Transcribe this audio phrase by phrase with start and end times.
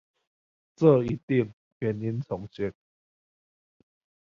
[0.77, 2.73] 這一定原音重現